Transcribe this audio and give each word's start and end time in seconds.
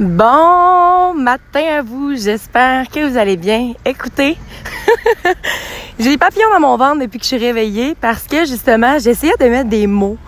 Bon 0.00 1.14
matin 1.14 1.78
à 1.78 1.82
vous, 1.82 2.16
j'espère 2.16 2.88
que 2.90 3.08
vous 3.08 3.16
allez 3.16 3.36
bien. 3.36 3.74
Écoutez, 3.84 4.36
j'ai 6.00 6.10
des 6.10 6.18
papillons 6.18 6.50
dans 6.52 6.58
mon 6.58 6.76
ventre 6.76 6.98
depuis 6.98 7.20
que 7.20 7.24
je 7.24 7.28
suis 7.28 7.38
réveillée 7.38 7.94
parce 8.00 8.24
que 8.24 8.44
justement, 8.44 8.98
j'essayais 8.98 9.36
de 9.38 9.44
mettre 9.44 9.68
des 9.68 9.86
mots. 9.86 10.18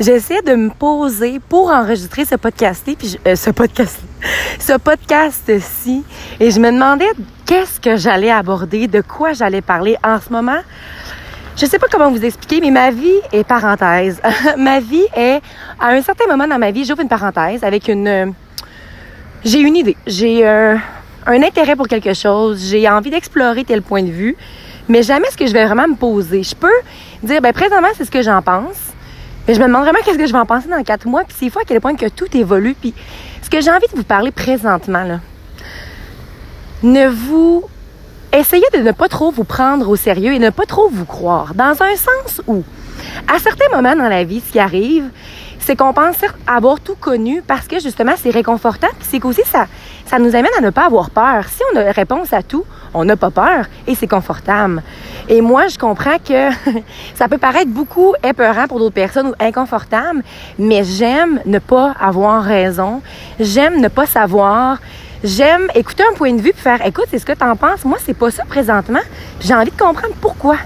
J'essayais 0.00 0.42
de 0.42 0.56
me 0.56 0.70
poser 0.70 1.38
pour 1.48 1.70
enregistrer 1.70 2.24
ce 2.24 2.34
podcast 2.34 2.82
puis 2.98 3.16
euh, 3.28 3.36
ce 4.58 4.76
podcast-ci, 4.76 6.04
et 6.40 6.50
je 6.50 6.58
me 6.58 6.72
demandais 6.72 7.10
qu'est-ce 7.46 7.78
que 7.78 7.96
j'allais 7.96 8.32
aborder, 8.32 8.88
de 8.88 9.02
quoi 9.02 9.34
j'allais 9.34 9.62
parler 9.62 9.96
en 10.02 10.18
ce 10.20 10.32
moment. 10.32 10.62
Je 11.56 11.66
sais 11.66 11.78
pas 11.78 11.86
comment 11.88 12.10
vous 12.10 12.24
expliquer, 12.24 12.60
mais 12.60 12.72
ma 12.72 12.90
vie 12.90 13.20
est 13.30 13.44
parenthèse. 13.44 14.20
ma 14.58 14.80
vie 14.80 15.06
est, 15.14 15.40
à 15.78 15.90
un 15.90 16.02
certain 16.02 16.26
moment 16.26 16.48
dans 16.48 16.58
ma 16.58 16.72
vie, 16.72 16.84
j'ouvre 16.84 17.02
une 17.02 17.08
parenthèse 17.08 17.62
avec 17.62 17.86
une, 17.86 18.34
j'ai 19.44 19.60
une 19.60 19.76
idée, 19.76 19.96
j'ai 20.06 20.46
un, 20.46 20.80
intérêt 21.26 21.76
pour 21.76 21.88
quelque 21.88 22.14
chose, 22.14 22.64
j'ai 22.70 22.88
envie 22.88 23.10
d'explorer 23.10 23.64
tel 23.64 23.82
point 23.82 24.02
de 24.02 24.10
vue, 24.10 24.36
mais 24.88 25.02
jamais 25.02 25.30
ce 25.30 25.36
que 25.36 25.46
je 25.46 25.52
vais 25.52 25.64
vraiment 25.64 25.88
me 25.88 25.96
poser. 25.96 26.42
Je 26.42 26.54
peux 26.54 26.68
dire, 27.22 27.40
ben 27.40 27.52
présentement, 27.52 27.88
c'est 27.96 28.04
ce 28.04 28.10
que 28.10 28.22
j'en 28.22 28.40
pense, 28.42 28.76
mais 29.46 29.54
je 29.54 29.60
me 29.60 29.66
demande 29.66 29.82
vraiment 29.82 29.98
qu'est-ce 30.04 30.18
que 30.18 30.26
je 30.26 30.32
vais 30.32 30.38
en 30.38 30.46
penser 30.46 30.68
dans 30.68 30.82
quatre 30.82 31.06
mois, 31.06 31.24
puis 31.24 31.36
c'est 31.38 31.50
fois 31.50 31.62
à 31.62 31.64
quel 31.64 31.80
point 31.80 31.96
que 31.96 32.08
tout 32.08 32.36
évolue, 32.36 32.74
puis 32.80 32.94
ce 33.42 33.50
que 33.50 33.60
j'ai 33.60 33.70
envie 33.70 33.88
de 33.90 33.96
vous 33.96 34.04
parler 34.04 34.30
présentement, 34.30 35.02
là, 35.02 35.20
ne 36.82 37.08
vous 37.08 37.64
essayez 38.32 38.66
de 38.72 38.78
ne 38.78 38.92
pas 38.92 39.08
trop 39.08 39.30
vous 39.30 39.44
prendre 39.44 39.88
au 39.88 39.96
sérieux 39.96 40.32
et 40.32 40.38
ne 40.38 40.50
pas 40.50 40.66
trop 40.66 40.88
vous 40.88 41.04
croire, 41.04 41.54
dans 41.54 41.76
un 41.82 41.96
sens 41.96 42.40
où, 42.46 42.62
à 43.32 43.38
certains 43.38 43.68
moments 43.74 43.96
dans 43.96 44.08
la 44.08 44.24
vie, 44.24 44.40
ce 44.46 44.52
qui 44.52 44.58
arrive, 44.58 45.10
c'est 45.62 45.76
qu'on 45.76 45.92
pense 45.92 46.16
avoir 46.46 46.80
tout 46.80 46.96
connu 46.96 47.42
parce 47.46 47.66
que 47.66 47.78
justement 47.78 48.12
c'est 48.16 48.30
réconfortant, 48.30 48.88
puis 48.98 49.08
c'est 49.10 49.20
qu'aussi 49.20 49.42
ça, 49.44 49.66
ça 50.06 50.18
nous 50.18 50.34
amène 50.34 50.50
à 50.58 50.60
ne 50.60 50.70
pas 50.70 50.86
avoir 50.86 51.10
peur. 51.10 51.44
Si 51.48 51.62
on 51.72 51.78
a 51.78 51.92
réponse 51.92 52.32
à 52.32 52.42
tout, 52.42 52.64
on 52.94 53.04
n'a 53.04 53.16
pas 53.16 53.30
peur 53.30 53.66
et 53.86 53.94
c'est 53.94 54.06
confortable. 54.08 54.82
Et 55.28 55.40
moi, 55.40 55.68
je 55.68 55.78
comprends 55.78 56.18
que 56.18 56.50
ça 57.14 57.28
peut 57.28 57.38
paraître 57.38 57.70
beaucoup 57.70 58.14
épeurant 58.22 58.66
pour 58.66 58.78
d'autres 58.78 58.94
personnes 58.94 59.28
ou 59.28 59.34
inconfortable, 59.40 60.22
mais 60.58 60.84
j'aime 60.84 61.40
ne 61.46 61.58
pas 61.58 61.94
avoir 62.00 62.42
raison. 62.42 63.00
J'aime 63.40 63.80
ne 63.80 63.88
pas 63.88 64.06
savoir. 64.06 64.78
J'aime 65.24 65.68
écouter 65.76 66.02
un 66.02 66.14
point 66.14 66.32
de 66.32 66.42
vue 66.42 66.52
puis 66.52 66.62
faire 66.62 66.84
écoute, 66.84 67.06
c'est 67.10 67.20
ce 67.20 67.24
que 67.24 67.32
tu 67.32 67.44
en 67.44 67.54
penses. 67.54 67.84
Moi, 67.84 67.98
c'est 68.04 68.14
pas 68.14 68.30
ça 68.30 68.44
présentement. 68.44 69.00
J'ai 69.40 69.54
envie 69.54 69.70
de 69.70 69.78
comprendre 69.78 70.14
pourquoi. 70.20 70.56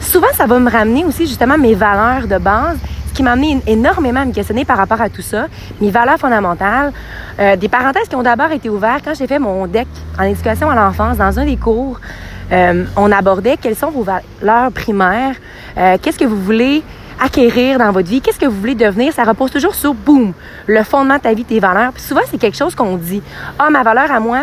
Souvent, 0.00 0.28
ça 0.34 0.46
va 0.46 0.58
me 0.58 0.70
ramener 0.70 1.04
aussi 1.06 1.26
justement 1.26 1.56
mes 1.56 1.74
valeurs 1.74 2.28
de 2.28 2.36
base 2.36 2.76
qui 3.14 3.22
m'a 3.22 3.32
amené 3.32 3.60
énormément 3.66 4.20
à 4.20 4.24
me 4.24 4.32
questionner 4.32 4.64
par 4.64 4.76
rapport 4.76 5.00
à 5.00 5.08
tout 5.08 5.22
ça, 5.22 5.46
mes 5.80 5.90
valeurs 5.90 6.18
fondamentales. 6.18 6.92
Euh, 7.38 7.56
des 7.56 7.68
parenthèses 7.68 8.08
qui 8.08 8.16
ont 8.16 8.22
d'abord 8.22 8.50
été 8.52 8.68
ouvertes 8.68 9.02
quand 9.04 9.14
j'ai 9.14 9.26
fait 9.26 9.38
mon 9.38 9.66
deck 9.66 9.88
en 10.18 10.24
éducation 10.24 10.70
à 10.70 10.74
l'enfance 10.74 11.16
dans 11.16 11.38
un 11.38 11.44
des 11.44 11.56
cours. 11.56 12.00
Euh, 12.52 12.84
on 12.96 13.10
abordait 13.10 13.56
quelles 13.56 13.76
sont 13.76 13.90
vos 13.90 14.02
valeurs 14.04 14.70
primaires, 14.72 15.34
euh, 15.78 15.96
qu'est-ce 16.00 16.18
que 16.18 16.24
vous 16.24 16.40
voulez 16.40 16.82
acquérir 17.20 17.78
dans 17.78 17.90
votre 17.90 18.08
vie, 18.08 18.20
qu'est-ce 18.20 18.38
que 18.38 18.46
vous 18.46 18.60
voulez 18.60 18.74
devenir, 18.74 19.12
ça 19.12 19.24
repose 19.24 19.50
toujours 19.50 19.74
sur, 19.74 19.94
boum, 19.94 20.32
le 20.66 20.82
fondement 20.82 21.16
de 21.16 21.20
ta 21.20 21.32
vie, 21.32 21.44
tes 21.44 21.60
valeurs. 21.60 21.92
Puis 21.92 22.02
souvent, 22.02 22.20
c'est 22.30 22.38
quelque 22.38 22.56
chose 22.56 22.74
qu'on 22.74 22.96
dit. 22.96 23.22
Ah, 23.58 23.70
ma 23.70 23.82
valeur 23.82 24.10
à 24.10 24.20
moi, 24.20 24.42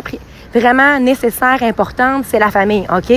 vraiment 0.54 1.00
nécessaire, 1.00 1.62
importante, 1.62 2.26
c'est 2.28 2.40
la 2.40 2.50
famille, 2.50 2.86
OK? 2.94 3.14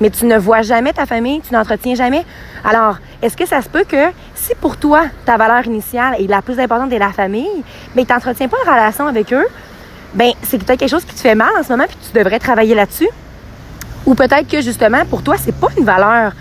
Mais 0.00 0.10
tu 0.10 0.26
ne 0.26 0.36
vois 0.36 0.62
jamais 0.62 0.92
ta 0.92 1.06
famille, 1.06 1.40
tu 1.40 1.54
n'entretiens 1.54 1.94
jamais. 1.94 2.24
Alors, 2.64 2.98
est-ce 3.22 3.36
que 3.36 3.46
ça 3.46 3.62
se 3.62 3.68
peut 3.68 3.84
que 3.88 4.10
si 4.34 4.54
pour 4.54 4.76
toi, 4.76 5.04
ta 5.24 5.36
valeur 5.36 5.66
initiale 5.66 6.16
et 6.18 6.26
la 6.26 6.42
plus 6.42 6.58
importante 6.60 6.92
est 6.92 6.98
la 6.98 7.12
famille, 7.12 7.64
mais 7.94 8.04
tu 8.04 8.12
n'entretiens 8.12 8.48
pas 8.48 8.56
une 8.64 8.70
relation 8.70 9.06
avec 9.06 9.32
eux, 9.32 9.46
ben 10.14 10.32
c'est 10.42 10.58
peut-être 10.58 10.80
quelque 10.80 10.90
chose 10.90 11.04
qui 11.04 11.14
te 11.14 11.20
fait 11.20 11.34
mal 11.34 11.50
en 11.58 11.62
ce 11.62 11.70
moment 11.70 11.84
puis 11.88 11.96
tu 12.10 12.18
devrais 12.18 12.38
travailler 12.38 12.74
là-dessus. 12.74 13.08
Ou 14.06 14.14
peut-être 14.14 14.48
que 14.48 14.60
justement, 14.60 15.04
pour 15.06 15.22
toi, 15.22 15.36
c'est 15.38 15.54
pas 15.54 15.68
une 15.76 15.84
valeur 15.84 16.32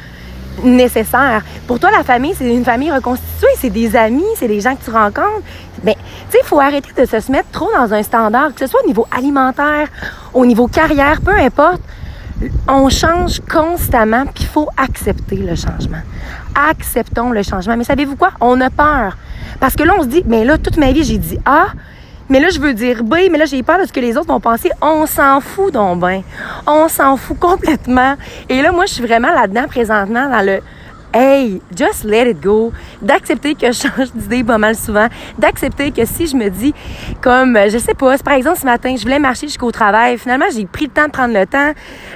nécessaire. 0.64 1.44
Pour 1.68 1.80
toi, 1.80 1.92
la 1.92 2.04
famille, 2.04 2.34
c'est 2.38 2.54
une 2.54 2.64
famille 2.64 2.92
reconstituée, 2.92 3.50
c'est 3.58 3.70
des 3.70 3.96
amis, 3.96 4.24
c'est 4.38 4.48
des 4.48 4.62
gens 4.62 4.76
que 4.76 4.84
tu 4.84 4.92
rencontres. 4.92 5.42
Ben, 5.84 5.96
tu 5.96 6.32
sais, 6.32 6.38
il 6.44 6.48
faut 6.48 6.60
arrêter 6.60 6.90
de 6.96 7.06
se 7.06 7.32
mettre 7.32 7.50
trop 7.52 7.70
dans 7.76 7.94
un 7.94 8.04
standard, 8.04 8.54
que 8.54 8.60
ce 8.60 8.68
soit 8.68 8.82
au 8.84 8.88
niveau 8.88 9.08
alimentaire, 9.16 9.88
au 10.34 10.46
niveau 10.46 10.68
carrière, 10.68 11.22
peu 11.22 11.36
importe. 11.36 11.82
On 12.68 12.90
change 12.90 13.40
constamment, 13.42 14.26
puis 14.26 14.44
il 14.44 14.48
faut 14.48 14.70
accepter 14.78 15.38
le 15.38 15.56
changement. 15.56 16.02
Acceptons 16.70 17.32
le 17.32 17.44
changement. 17.44 17.78
Mais 17.78 17.84
savez-vous 17.84 18.16
quoi? 18.16 18.32
On 18.42 18.60
a 18.62 18.70
peur. 18.70 19.18
Parce 19.60 19.76
que 19.76 19.84
là, 19.84 19.94
on 19.98 20.04
se 20.04 20.08
dit, 20.08 20.24
mais 20.26 20.44
là, 20.44 20.58
toute 20.58 20.78
ma 20.78 20.92
vie, 20.92 21.04
j'ai 21.04 21.18
dit 21.18 21.40
A, 21.46 21.68
mais 22.28 22.40
là, 22.40 22.50
je 22.50 22.60
veux 22.60 22.74
dire 22.74 23.04
B, 23.04 23.16
mais 23.32 23.38
là, 23.38 23.46
j'ai 23.46 23.62
peur 23.62 23.80
de 23.80 23.86
ce 23.86 23.94
que 23.94 24.00
les 24.00 24.18
autres 24.18 24.28
vont 24.28 24.40
penser. 24.40 24.72
On 24.82 25.06
s'en 25.06 25.40
fout 25.42 25.74
donc 25.74 26.00
ben. 26.00 26.24
On 26.66 26.88
s'en 26.88 27.18
fout 27.18 27.38
complètement. 27.40 28.16
Et 28.50 28.62
là, 28.62 28.72
moi, 28.72 28.86
je 28.88 28.94
suis 28.94 29.04
vraiment 29.06 29.30
là-dedans 29.30 29.68
présentement 29.68 30.28
dans 30.28 30.44
le 30.44 30.62
hey, 31.16 31.62
just 31.74 32.04
let 32.04 32.30
it 32.30 32.42
go, 32.42 32.74
d'accepter 33.02 33.56
que 33.56 33.68
je 33.68 33.88
change 33.88 34.12
d'idée 34.14 34.44
pas 34.44 34.58
mal 34.58 34.76
souvent, 34.76 35.08
d'accepter 35.40 35.92
que 35.92 36.06
si 36.06 36.28
je 36.28 36.36
me 36.36 36.50
dis, 36.50 36.74
comme, 37.22 37.58
je 37.70 37.78
sais 37.78 37.94
pas, 37.94 38.18
par 38.18 38.34
exemple 38.34 38.60
ce 38.60 38.66
matin, 38.66 38.94
je 38.98 39.04
voulais 39.04 39.20
marcher 39.20 39.48
jusqu'au 39.48 39.72
travail, 39.72 40.18
finalement 40.18 40.46
j'ai 40.54 40.66
pris 40.66 40.86
le 40.86 40.92
temps 40.92 41.06
de 41.06 41.12
prendre 41.12 41.34
le 41.34 41.46
temps, 41.46 41.72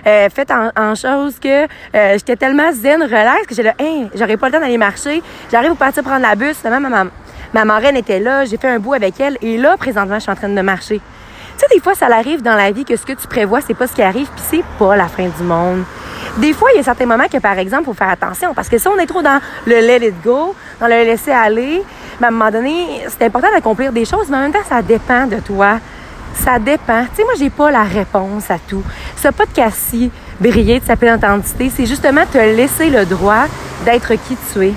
euh, 0.06 0.30
fait 0.30 0.52
en, 0.52 0.70
en 0.76 0.96
chose 0.96 1.40
que 1.40 1.64
euh, 1.64 1.68
j'étais 2.14 2.36
tellement 2.36 2.72
zen, 2.74 3.02
relax, 3.02 3.48
que 3.48 3.56
j'ai 3.56 3.64
là, 3.64 3.74
hey, 3.80 4.10
j'aurais 4.16 4.38
pas 4.38 4.48
le 4.48 4.54
temps 4.54 4.60
d'aller 4.60 4.78
marcher, 4.78 5.24
j'arrive 5.50 5.72
au 5.72 5.76
partir 5.76 6.04
prendre 6.04 6.22
la 6.22 6.36
bus, 6.36 6.58
finalement 6.58 6.90
ma, 6.90 7.06
ma 7.54 7.66
marraine 7.66 7.96
était 7.96 8.20
là, 8.20 8.44
j'ai 8.44 8.58
fait 8.58 8.70
un 8.70 8.80
bout 8.80 8.94
avec 8.94 9.20
elle, 9.20 9.38
et 9.42 9.58
là, 9.58 9.78
présentement, 9.78 10.16
je 10.16 10.24
suis 10.24 10.32
en 10.32 10.36
train 10.36 10.50
de 10.50 10.62
marcher. 10.62 11.00
Tu 11.58 11.66
sais, 11.66 11.76
des 11.76 11.82
fois, 11.82 11.94
ça 11.94 12.06
arrive 12.06 12.42
dans 12.42 12.56
la 12.56 12.72
vie 12.72 12.86
que 12.86 12.96
ce 12.96 13.06
que 13.06 13.14
tu 13.14 13.28
prévois, 13.28 13.60
c'est 13.62 13.74
pas 13.74 13.88
ce 13.88 13.94
qui 13.94 14.02
arrive, 14.02 14.28
puis 14.28 14.44
c'est 14.50 14.64
pas 14.78 14.96
la 14.96 15.08
fin 15.08 15.28
du 15.28 15.44
monde. 15.44 15.84
Des 16.38 16.54
fois, 16.54 16.70
il 16.74 16.78
y 16.78 16.80
a 16.80 16.84
certains 16.84 17.06
moments 17.06 17.28
que, 17.32 17.38
par 17.38 17.58
exemple, 17.58 17.84
il 17.84 17.86
faut 17.88 17.94
faire 17.94 18.10
attention. 18.10 18.54
Parce 18.54 18.70
que 18.70 18.78
si 18.78 18.88
on 18.88 18.98
est 18.98 19.06
trop 19.06 19.22
dans 19.22 19.40
le 19.66 19.80
let 19.80 20.08
it 20.08 20.16
go, 20.24 20.56
dans 20.80 20.88
le 20.88 21.04
laisser 21.04 21.32
aller, 21.32 21.84
ben, 22.20 22.28
à 22.28 22.30
un 22.30 22.32
moment 22.32 22.52
donné, 22.52 23.04
c'est 23.08 23.26
important 23.26 23.50
d'accomplir 23.54 23.92
des 23.92 24.06
choses, 24.06 24.28
mais 24.30 24.38
en 24.38 24.42
même 24.42 24.54
temps, 24.54 24.60
ça 24.68 24.82
dépend 24.82 25.26
de 25.26 25.38
toi. 25.38 25.80
Ça 26.36 26.60
dépend. 26.60 27.04
Tu 27.10 27.18
sais, 27.18 27.24
moi, 27.24 27.34
j'ai 27.38 27.50
pas 27.50 27.72
la 27.72 27.84
réponse 27.84 28.50
à 28.50 28.58
tout. 28.60 28.84
Ce 29.18 29.28
podcast-ci, 29.30 30.12
briller 30.40 30.80
de 30.80 30.86
sa 30.86 30.96
pleine 30.96 31.18
identité, 31.18 31.72
c'est 31.76 31.86
justement 31.86 32.26
te 32.32 32.38
laisser 32.38 32.90
le 32.90 33.06
droit 33.06 33.46
d'être 33.84 34.14
qui 34.14 34.38
tu 34.54 34.68
es. 34.68 34.74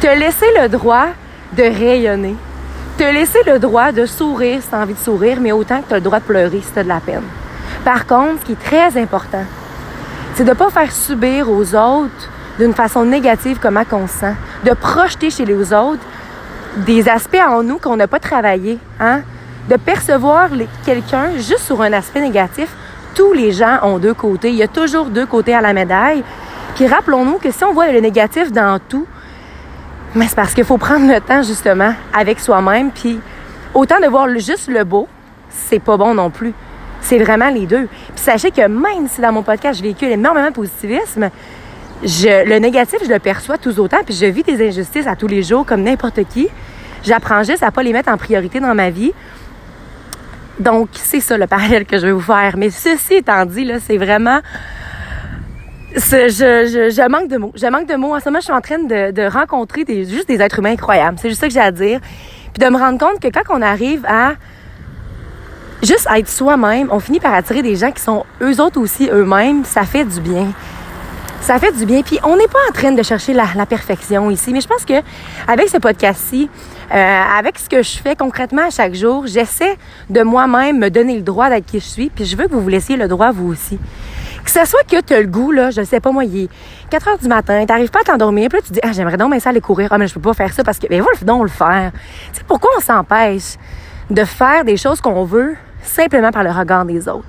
Te 0.00 0.06
laisser 0.06 0.46
le 0.60 0.68
droit 0.68 1.06
de 1.52 1.62
rayonner. 1.62 2.36
Te 2.98 3.04
laisser 3.04 3.38
le 3.46 3.58
droit 3.58 3.92
de 3.92 4.06
sourire 4.06 4.60
si 4.60 4.68
tu 4.68 4.74
as 4.74 4.78
envie 4.78 4.94
de 4.94 4.98
sourire, 4.98 5.38
mais 5.40 5.52
autant 5.52 5.80
que 5.80 5.88
tu 5.88 5.94
as 5.94 5.96
le 5.98 6.02
droit 6.02 6.18
de 6.18 6.24
pleurer 6.24 6.60
si 6.60 6.72
tu 6.72 6.78
as 6.78 6.82
de 6.82 6.88
la 6.88 7.00
peine. 7.00 7.22
Par 7.84 8.06
contre, 8.06 8.40
ce 8.40 8.46
qui 8.46 8.52
est 8.52 8.62
très 8.62 9.00
important, 9.00 9.44
c'est 10.38 10.44
de 10.44 10.50
ne 10.50 10.54
pas 10.54 10.70
faire 10.70 10.92
subir 10.92 11.50
aux 11.50 11.74
autres 11.74 12.30
d'une 12.60 12.72
façon 12.72 13.04
négative 13.04 13.58
comment 13.60 13.82
on 13.90 14.06
se 14.06 14.26
de 14.64 14.72
projeter 14.72 15.30
chez 15.30 15.44
les 15.44 15.72
autres 15.72 16.04
des 16.76 17.08
aspects 17.08 17.42
en 17.44 17.64
nous 17.64 17.78
qu'on 17.78 17.96
n'a 17.96 18.06
pas 18.06 18.20
travaillé, 18.20 18.78
hein? 19.00 19.22
de 19.68 19.74
percevoir 19.74 20.50
quelqu'un 20.86 21.32
juste 21.38 21.62
sur 21.62 21.82
un 21.82 21.92
aspect 21.92 22.20
négatif. 22.20 22.68
Tous 23.16 23.32
les 23.32 23.50
gens 23.50 23.80
ont 23.82 23.98
deux 23.98 24.14
côtés. 24.14 24.50
Il 24.50 24.54
y 24.54 24.62
a 24.62 24.68
toujours 24.68 25.06
deux 25.06 25.26
côtés 25.26 25.56
à 25.56 25.60
la 25.60 25.72
médaille. 25.72 26.22
Puis 26.76 26.86
rappelons-nous 26.86 27.38
que 27.38 27.50
si 27.50 27.64
on 27.64 27.72
voit 27.72 27.90
le 27.90 27.98
négatif 27.98 28.52
dans 28.52 28.78
tout, 28.78 29.08
mais 30.14 30.28
c'est 30.28 30.36
parce 30.36 30.54
qu'il 30.54 30.64
faut 30.64 30.78
prendre 30.78 31.12
le 31.12 31.20
temps 31.20 31.42
justement 31.42 31.94
avec 32.16 32.38
soi-même. 32.38 32.92
Puis 32.92 33.18
autant 33.74 33.98
de 33.98 34.06
voir 34.06 34.28
juste 34.38 34.68
le 34.68 34.84
beau, 34.84 35.08
c'est 35.50 35.80
pas 35.80 35.96
bon 35.96 36.14
non 36.14 36.30
plus. 36.30 36.54
C'est 37.00 37.18
vraiment 37.18 37.48
les 37.48 37.66
deux. 37.66 37.86
Puis 37.86 38.16
sachez 38.24 38.50
que 38.50 38.66
même 38.66 39.08
si 39.08 39.20
dans 39.20 39.32
mon 39.32 39.42
podcast, 39.42 39.78
je 39.78 39.82
véhicule 39.82 40.08
énormément 40.08 40.48
de 40.48 40.54
positivisme, 40.54 41.30
je, 42.02 42.48
le 42.48 42.58
négatif, 42.58 42.98
je 43.04 43.12
le 43.12 43.18
perçois 43.18 43.58
tout 43.58 43.78
autant, 43.80 43.98
puis 44.04 44.14
je 44.14 44.26
vis 44.26 44.42
des 44.42 44.68
injustices 44.68 45.06
à 45.06 45.16
tous 45.16 45.26
les 45.26 45.42
jours 45.42 45.66
comme 45.66 45.82
n'importe 45.82 46.24
qui. 46.28 46.48
J'apprends 47.02 47.42
juste 47.42 47.62
à 47.62 47.70
pas 47.70 47.82
les 47.82 47.92
mettre 47.92 48.10
en 48.10 48.16
priorité 48.16 48.60
dans 48.60 48.74
ma 48.74 48.90
vie. 48.90 49.12
Donc, 50.58 50.88
c'est 50.92 51.20
ça 51.20 51.38
le 51.38 51.46
parallèle 51.46 51.86
que 51.86 51.98
je 51.98 52.06
vais 52.06 52.12
vous 52.12 52.20
faire. 52.20 52.56
Mais 52.56 52.70
ceci 52.70 53.14
étant 53.14 53.44
dit, 53.46 53.64
là, 53.64 53.78
c'est 53.80 53.96
vraiment... 53.96 54.40
Je, 55.94 57.08
manque 57.08 57.28
de 57.28 57.36
mots. 57.38 57.52
Je 57.54 57.66
manque 57.66 57.88
de 57.88 57.94
mots. 57.94 58.14
En 58.14 58.20
ce 58.20 58.26
moment, 58.26 58.40
je 58.40 58.44
suis 58.44 58.52
en 58.52 58.60
train 58.60 58.78
de, 58.78 59.10
de 59.10 59.22
rencontrer 59.22 59.84
des, 59.84 60.04
juste 60.04 60.28
des 60.28 60.40
êtres 60.40 60.58
humains 60.58 60.72
incroyables. 60.72 61.18
C'est 61.20 61.28
juste 61.28 61.40
ça 61.40 61.46
que 61.46 61.52
j'ai 61.52 61.60
à 61.60 61.70
dire. 61.70 62.00
Puis 62.52 62.64
de 62.64 62.70
me 62.70 62.78
rendre 62.78 62.98
compte 62.98 63.20
que 63.20 63.28
quand 63.28 63.56
on 63.56 63.62
arrive 63.62 64.04
à 64.06 64.34
juste 65.82 66.08
être 66.14 66.28
soi-même, 66.28 66.88
on 66.90 67.00
finit 67.00 67.20
par 67.20 67.34
attirer 67.34 67.62
des 67.62 67.76
gens 67.76 67.92
qui 67.92 68.02
sont 68.02 68.24
eux 68.42 68.60
autres 68.60 68.80
aussi 68.80 69.08
eux-mêmes. 69.12 69.64
Ça 69.64 69.82
fait 69.82 70.04
du 70.04 70.20
bien. 70.20 70.48
Ça 71.40 71.58
fait 71.58 71.72
du 71.72 71.86
bien. 71.86 72.02
Puis 72.02 72.18
on 72.24 72.36
n'est 72.36 72.48
pas 72.48 72.58
en 72.68 72.72
train 72.72 72.92
de 72.92 73.02
chercher 73.02 73.32
la, 73.32 73.46
la, 73.54 73.66
perfection 73.66 74.30
ici, 74.30 74.52
mais 74.52 74.60
je 74.60 74.68
pense 74.68 74.84
que 74.84 74.94
avec 75.46 75.68
ce 75.68 75.78
podcast-ci, 75.78 76.50
euh, 76.92 77.22
avec 77.38 77.58
ce 77.58 77.68
que 77.68 77.82
je 77.82 77.98
fais 77.98 78.16
concrètement 78.16 78.66
à 78.66 78.70
chaque 78.70 78.94
jour, 78.94 79.26
j'essaie 79.26 79.76
de 80.10 80.22
moi-même 80.22 80.78
me 80.78 80.90
donner 80.90 81.16
le 81.16 81.22
droit 81.22 81.48
d'être 81.48 81.66
qui 81.66 81.80
je 81.80 81.86
suis. 81.86 82.10
Puis 82.10 82.24
je 82.24 82.36
veux 82.36 82.46
que 82.46 82.52
vous 82.52 82.60
vous 82.60 82.68
laissiez 82.68 82.96
le 82.96 83.06
droit 83.08 83.30
vous 83.30 83.48
aussi. 83.52 83.78
Que 84.44 84.50
ce 84.50 84.64
soit 84.64 84.82
que 84.90 85.00
tu 85.00 85.14
le 85.14 85.26
goût, 85.26 85.52
là, 85.52 85.70
je 85.70 85.82
sais 85.82 86.00
pas 86.00 86.10
moi, 86.10 86.24
il 86.24 86.44
est 86.44 86.48
4 86.90 87.08
heures 87.08 87.18
du 87.18 87.28
matin, 87.28 87.66
t'arrives 87.66 87.90
pas 87.90 88.00
à 88.00 88.04
t'endormir, 88.04 88.48
puis 88.48 88.58
là 88.58 88.64
tu 88.66 88.72
dis, 88.72 88.80
ah, 88.82 88.92
j'aimerais 88.92 89.18
donc 89.18 89.30
bien 89.30 89.40
ça 89.40 89.50
aller 89.50 89.60
courir. 89.60 89.88
Ah, 89.90 89.98
mais 89.98 90.08
je 90.08 90.14
peux 90.14 90.20
pas 90.20 90.32
faire 90.32 90.52
ça 90.52 90.64
parce 90.64 90.78
que, 90.78 90.86
mais 90.88 91.00
va 91.00 91.06
donc 91.22 91.42
le 91.42 91.48
faire. 91.48 91.92
Tu 92.32 92.38
sais, 92.38 92.44
pourquoi 92.46 92.70
on 92.76 92.80
s'empêche? 92.80 93.56
de 94.10 94.24
faire 94.24 94.64
des 94.64 94.76
choses 94.76 95.00
qu'on 95.00 95.24
veut 95.24 95.56
simplement 95.82 96.30
par 96.30 96.44
le 96.44 96.50
regard 96.50 96.84
des 96.84 97.08
autres. 97.08 97.26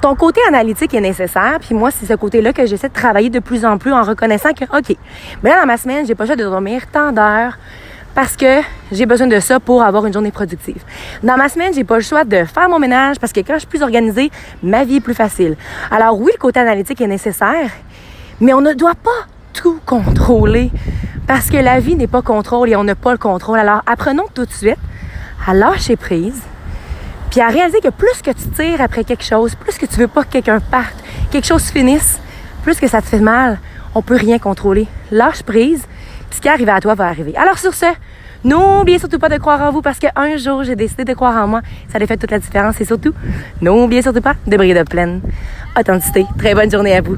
Ton 0.00 0.14
côté 0.14 0.40
analytique 0.48 0.94
est 0.94 1.00
nécessaire, 1.00 1.58
puis 1.60 1.74
moi, 1.74 1.90
c'est 1.90 2.06
ce 2.06 2.14
côté-là 2.14 2.54
que 2.54 2.64
j'essaie 2.64 2.88
de 2.88 2.94
travailler 2.94 3.28
de 3.28 3.38
plus 3.38 3.66
en 3.66 3.76
plus 3.76 3.92
en 3.92 4.02
reconnaissant 4.02 4.54
que, 4.54 4.64
OK, 4.64 4.96
mais 5.42 5.50
là, 5.50 5.60
dans 5.60 5.66
ma 5.66 5.76
semaine, 5.76 6.06
j'ai 6.06 6.14
pas 6.14 6.24
le 6.24 6.28
choix 6.28 6.36
de 6.36 6.44
dormir 6.44 6.86
tant 6.90 7.12
d'heures 7.12 7.58
parce 8.14 8.34
que 8.34 8.60
j'ai 8.90 9.06
besoin 9.06 9.26
de 9.26 9.38
ça 9.40 9.60
pour 9.60 9.82
avoir 9.82 10.06
une 10.06 10.12
journée 10.12 10.32
productive. 10.32 10.82
Dans 11.22 11.36
ma 11.36 11.48
semaine, 11.48 11.74
j'ai 11.74 11.84
pas 11.84 11.96
le 11.96 12.02
choix 12.02 12.24
de 12.24 12.44
faire 12.44 12.68
mon 12.68 12.78
ménage 12.78 13.18
parce 13.18 13.32
que 13.32 13.40
quand 13.40 13.54
je 13.54 13.60
suis 13.60 13.68
plus 13.68 13.82
organisée, 13.82 14.30
ma 14.62 14.84
vie 14.84 14.96
est 14.96 15.00
plus 15.00 15.14
facile. 15.14 15.56
Alors 15.90 16.18
oui, 16.18 16.32
le 16.34 16.38
côté 16.38 16.60
analytique 16.60 17.00
est 17.00 17.06
nécessaire, 17.06 17.70
mais 18.40 18.54
on 18.54 18.60
ne 18.62 18.72
doit 18.72 18.94
pas 18.94 19.26
tout 19.52 19.80
contrôler 19.84 20.70
parce 21.26 21.50
que 21.50 21.56
la 21.56 21.78
vie 21.78 21.94
n'est 21.94 22.06
pas 22.06 22.22
contrôle 22.22 22.70
et 22.70 22.76
on 22.76 22.84
n'a 22.84 22.94
pas 22.94 23.12
le 23.12 23.18
contrôle. 23.18 23.58
Alors 23.58 23.82
apprenons 23.86 24.26
tout 24.34 24.46
de 24.46 24.52
suite 24.52 24.78
à 25.46 25.54
lâcher 25.54 25.96
prise 25.96 26.42
puis 27.30 27.40
à 27.40 27.48
réaliser 27.48 27.80
que 27.80 27.88
plus 27.88 28.22
que 28.22 28.30
tu 28.32 28.48
tires 28.50 28.80
après 28.80 29.04
quelque 29.04 29.24
chose, 29.24 29.54
plus 29.54 29.78
que 29.78 29.86
tu 29.86 29.96
veux 29.96 30.08
pas 30.08 30.24
que 30.24 30.32
quelqu'un 30.32 30.58
parte, 30.60 30.96
quelque 31.30 31.46
chose 31.46 31.64
finisse, 31.64 32.18
plus 32.64 32.78
que 32.78 32.88
ça 32.88 33.00
te 33.00 33.06
fait 33.06 33.20
mal, 33.20 33.60
on 33.94 34.02
peut 34.02 34.16
rien 34.16 34.38
contrôler. 34.38 34.88
Lâche 35.10 35.42
prise, 35.42 35.82
puis 36.28 36.36
ce 36.36 36.40
qui 36.40 36.48
arrive 36.48 36.68
à 36.68 36.80
toi 36.80 36.94
va 36.94 37.06
arriver. 37.06 37.36
Alors 37.36 37.58
sur 37.58 37.72
ce, 37.72 37.86
n'oubliez 38.42 38.98
surtout 38.98 39.18
pas 39.18 39.28
de 39.28 39.38
croire 39.38 39.60
en 39.62 39.70
vous 39.70 39.80
parce 39.80 39.98
qu'un 39.98 40.36
jour 40.36 40.64
j'ai 40.64 40.76
décidé 40.76 41.04
de 41.04 41.14
croire 41.14 41.42
en 41.42 41.46
moi. 41.46 41.60
Ça 41.88 41.98
a 41.98 42.06
fait 42.06 42.16
toute 42.16 42.32
la 42.32 42.40
différence 42.40 42.80
et 42.80 42.84
surtout, 42.84 43.14
n'oubliez 43.60 44.02
surtout 44.02 44.22
pas 44.22 44.34
de 44.46 44.56
briller 44.56 44.74
de 44.74 44.82
pleine 44.82 45.20
authenticité. 45.78 46.26
Très 46.36 46.54
bonne 46.54 46.70
journée 46.70 46.96
à 46.96 47.00
vous. 47.00 47.16